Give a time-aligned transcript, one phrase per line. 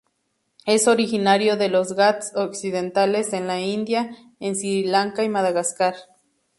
[0.65, 5.93] Es originario de los Ghats occidentales en la India, en Sri Lanka y Madagascar..